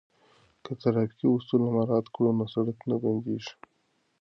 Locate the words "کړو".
2.15-2.29